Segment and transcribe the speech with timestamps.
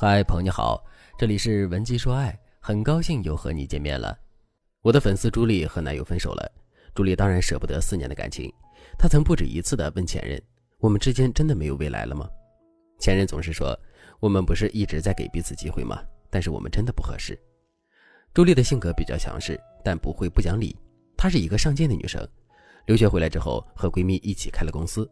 [0.00, 0.80] 嗨，朋友你好，
[1.18, 4.16] 这里是文姬说爱，很高兴又和你见面了。
[4.80, 6.52] 我的粉丝朱莉和男友分手了，
[6.94, 8.48] 朱莉当然舍不得四年的感情，
[8.96, 10.40] 她曾不止一次的问前任
[10.78, 12.30] ：“我们之间真的没有未来了吗？”
[13.00, 13.76] 前任总是说
[14.22, 16.00] ：“我们不是一直在给彼此机会吗？
[16.30, 17.36] 但是我们真的不合适。”
[18.32, 20.76] 朱莉的性格比较强势，但不会不讲理。
[21.16, 22.24] 她是一个上进的女生，
[22.86, 25.10] 留学回来之后和闺蜜一起开了公司，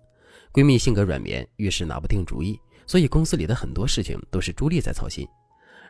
[0.53, 2.57] 闺蜜性格软绵，遇事拿不定主意。
[2.87, 5.27] 所以公司里的很多事情都是朱莉在操心，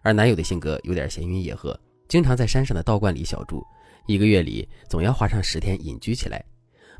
[0.02, 1.78] 而男友的性格有点闲云野鹤，
[2.08, 3.62] 经常在山上的道观里小住，
[4.06, 6.42] 一个月里总要花上十天隐居起来。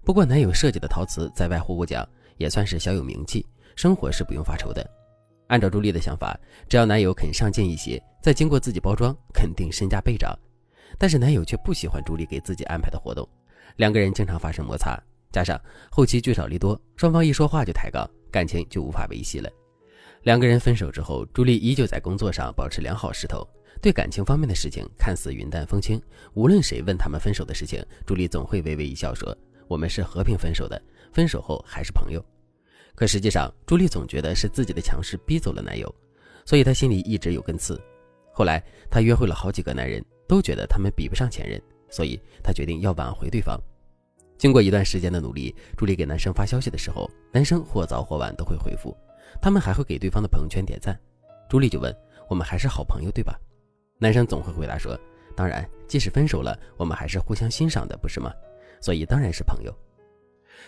[0.05, 2.07] 不过男友设计的陶瓷在外户部讲
[2.37, 4.89] 也算是小有名气，生活是不用发愁的。
[5.49, 10.37] 按照朱莉的想法，只要男友肯上进一些，再经过自己包装，肯定身价倍涨。
[10.99, 13.29] 但是男友却不喜欢朱莉给自己安排的活动，
[13.77, 15.01] 两个人经常发生摩擦，
[15.33, 19.51] 加上后期聚少离多，双方一说话就抬杠，感情就无法维系了。
[20.27, 23.49] 两个人分手之后，朱莉依旧在工作上保持良好势头，
[23.81, 26.03] 对感情方面的事情看似云淡风轻。
[26.35, 29.33] 无论谁问他们分手的事情，朱莉总会微微一笑说
[29.71, 32.21] ：“我们是和平分手的，分手后还是朋友。”
[32.97, 35.95] 可实际上，朱莉总觉得是自己的强势逼走了男友，
[36.45, 37.81] 所以她心里一直有根刺。
[38.33, 43.57] 后来，她约会了好几个男人，都觉得他们比不上前任，所以她决定要挽回对方。
[44.37, 48.93] 经过一段时间的努力，朱莉给男生发消息的时候，男生或早或晚都会回复。
[49.41, 50.99] 他们还会给对方的朋友圈点赞，
[51.49, 51.95] 朱莉就问
[52.29, 53.39] ：“我们还是好朋友对吧？”
[53.99, 54.99] 男生总会回答说
[55.37, 58.33] ：“当然，即使分手了，我们还是互相欣赏的，不是吗？
[58.81, 59.75] 所以当然是朋友。”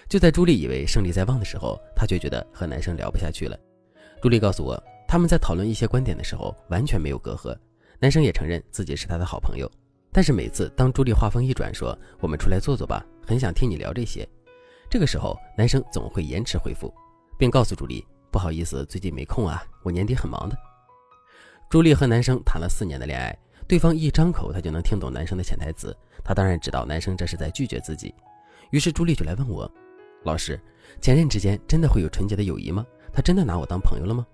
[0.08, 3.58] 就在朱莉以为胜利在望的时候，她却觉得和男生聊不下去了。
[4.22, 7.56] 朱莉告诉我，他们在讨论一些观点的时候完全没有隔阂，
[7.98, 9.70] 男生也承认自己是他的好朋友。
[10.10, 14.26] 但是每次当朱莉话锋一转说：“我们出来坐坐吧，很想听你聊这些。”
[14.90, 16.92] 这个时候，男生总会延迟回复，
[17.38, 18.06] 并告诉朱莉。
[18.38, 20.56] 不好意思，最近没空啊，我年底很忙的。
[21.68, 23.36] 朱莉和男生谈了四年的恋爱，
[23.66, 25.92] 对方一张口，她就能听懂男生的潜台词。
[26.22, 28.14] 她当然知道男生这是在拒绝自己，
[28.70, 29.68] 于是朱莉就来问我
[30.22, 30.56] ：“老师，
[31.00, 32.86] 前任之间真的会有纯洁的友谊吗？
[33.12, 34.24] 他真的拿我当朋友了吗？”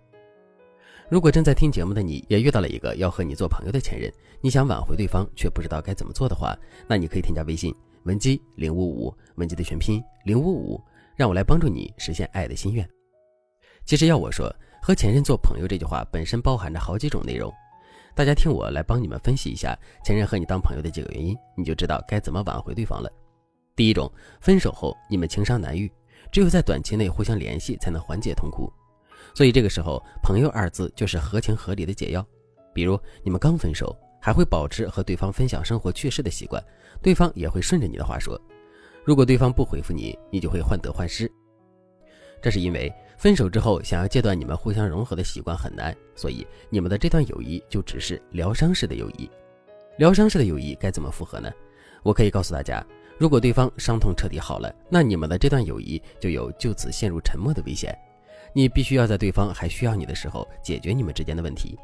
[1.09, 6.54] 如果正在听节目的你也遇到了一个要和你做朋友的前任，你想挽回对方却不知道该怎么做的话，
[6.86, 10.78] 那你可以添加微信文姬零五五，文姬的全拼零五五，
[11.16, 12.86] 让我来帮助你实现爱的心愿。
[13.84, 14.50] 其实要我说，
[14.81, 17.53] 和前任做朋友这句话本身包含着好几种内容，
[18.15, 23.11] 大家听我来帮你们分析一下前任和你当朋友的几个原因，你就知道该怎么挽回对方了。
[23.77, 25.91] 第一种，分手后你们情伤难愈，
[26.33, 28.72] 只有在短期内互相联系才能缓解痛苦，
[29.34, 32.27] 所以这个时候“朋友”二字就是合情合理的解药。
[32.72, 36.62] 比如你们刚分手，还会保持和对方分享生活趣事的习惯，
[37.03, 38.41] 对方也会顺着你的话说。
[39.05, 41.31] 如果对方不回复你，你就会患得患失。
[42.41, 49.31] 这是因为分手之后想要戒断你们互相融合的习惯很难，所以你们的这段友谊就只是疗伤式的友谊。
[49.97, 51.50] 疗伤式的友谊该怎么复合呢？
[52.03, 52.84] 我可以告诉大家，
[53.17, 57.97] 如果对方伤痛彻底好了，那你们的这段友谊就有就此陷入沉默的危险。
[58.53, 61.78] 你必须要在对方还需要你的时候解决你们之间的问题，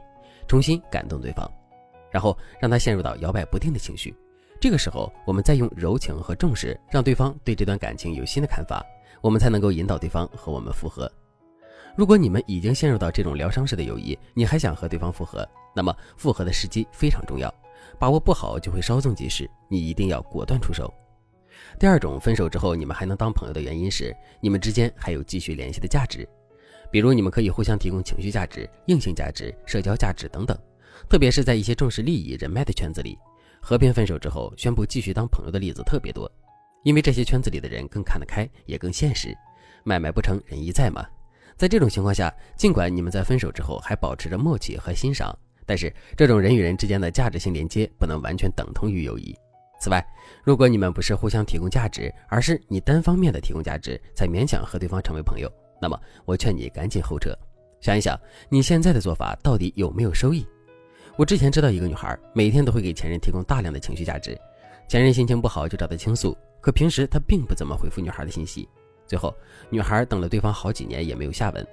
[0.46, 1.50] 重新感动对方，
[2.10, 4.14] 然后让他陷入到摇摆不定的情绪。
[4.60, 8.84] 这个时候，我们再用柔情和重视，让对方对这段感情有新的看法。
[9.22, 11.10] 我们才能够引导对方和我们复合。
[11.96, 17.52] 如果你们已经陷入到这种疗伤式的友谊，你还想和对方复合，那么复合的时机非常重要，
[17.98, 19.50] 把握不好就会稍纵即逝。
[19.68, 20.92] 你一定要果断出手。
[21.78, 26.26] 第二种，分手之后你们还能当朋友的原因是，你们之间还有继续联系的价值，
[26.90, 30.54] 比如你们可以互相提供情绪价值、硬性价值、社交价值等等。
[31.08, 33.18] 特别是在一些重视利益、人脉的圈子里，
[33.60, 36.30] 和平分手之后宣布继续当朋友的例子特别多。
[36.82, 39.36] 因为这些圈子里的人更看得开，也更现实，
[39.84, 41.06] 买卖不成仁义在嘛。
[41.56, 49.36] 在这种情况下，尽管你们在分手之后还保持着默契和欣赏，但是这种人与人之间的价值性连接不能完全等同于友谊。
[49.78, 50.02] 此外，
[50.42, 57.38] 如果你们不是互相提供价值，而是你单方面的提供价值才勉强和对方成为朋友，那么我劝你赶紧后撤，
[57.82, 58.18] 想一想
[58.48, 60.46] 你现在的做法到底有没有收益。
[61.20, 64.34] 我之前知道一个女孩，每天都会给前任提供大量的情绪价值，
[64.88, 66.34] 前任心情不好就找她倾诉。
[66.62, 68.66] 可平时她并不怎么回复女孩的信息，
[69.06, 69.34] 最后
[69.68, 71.66] 女孩等了对方好几年也没有下文。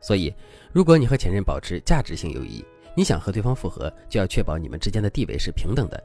[0.00, 0.32] 所以，
[0.72, 2.64] 如果你和前任保持价值性友谊，
[2.94, 6.00] 你想和对方复合，就要确保你们之间的地位是平等的。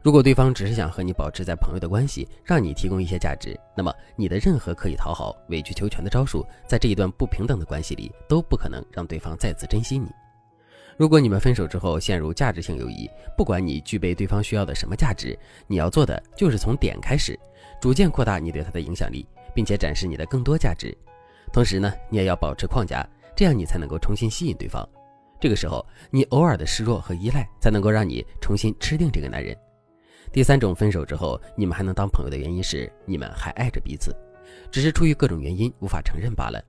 [0.00, 10.08] 如果对方只是想和你保持在朋友的关系，让你提供一些价值，那么你的任何可以讨好、委曲求全的招数，在这一段不平等的关系里，都不可能让对方再次珍惜你。
[10.96, 17.38] 如果你们分手之后陷入价值性友谊，不管你具备对方需要的什么价值，你要做的就是从点开始。
[17.80, 20.96] 逐渐扩大你对他的影响力，并且展示你的更多价值。
[21.52, 23.04] 同时呢，你也要保持框架，
[23.34, 24.88] 这样你才能够重新吸引对方。
[25.40, 29.56] 这个时候，你偶尔的示弱和依赖，才能够让你重新吃定这个男人。
[30.32, 34.14] 第三种，分手之后你们还能当朋友的原因是你们还爱着彼此，
[34.70, 36.62] 只是出于各种原因无法承认罢了。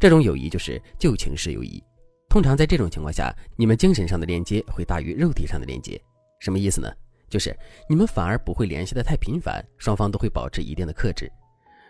[0.00, 1.80] 这种友谊就是旧情式友谊。
[2.30, 6.00] 通常在这种情况下，你们精神上的连接会大于肉体上的连接。
[6.38, 6.88] 什么意思呢？
[7.28, 7.54] 就是
[7.88, 11.30] 你们反而不会联系的太频繁，双方都会保持一定的克制。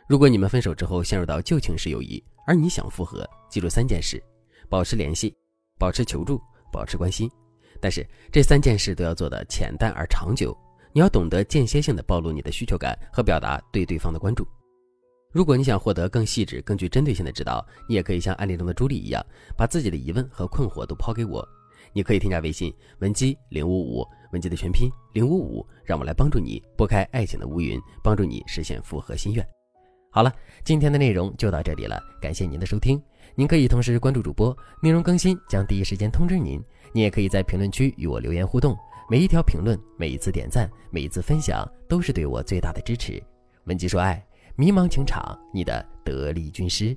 [0.09, 4.21] 如果你们分手之后陷入到旧情式友谊，而你想复合，记住三件事：
[4.69, 5.37] 保持联系。
[5.79, 6.39] 保持求助，
[6.71, 7.31] 保持关心，
[7.81, 10.55] 但是这三件事都要做的浅淡而长久。
[10.93, 14.47] 你要懂得间歇性的暴露你的需求感和表达对对方的关注。
[15.33, 19.25] 如果你想获得更细致、更具针对性的指导，你也可以像案例中的朱莉一样，
[19.57, 21.47] 把自己的疑问和困惑都抛给我。
[21.93, 29.47] 你可以添加微信文姬零五五，文姬的全拼零五五，让我来帮助你拨开爱情的乌云，帮助你实现复合心愿。
[30.11, 30.33] 好了，
[30.65, 33.01] 今天的内容就到这里了，感谢您的收听。
[33.37, 36.61] 您可以同时关注主播，内容更新将第一时间通知您。
[36.93, 38.77] 您也可以在评论区与我留言互动，
[39.09, 43.23] 每一条评论、每一次点赞、每一次分享，都是对我最大的支持。
[43.65, 44.25] 文姬说爱，
[44.57, 46.97] 迷茫情场，你的得力军师。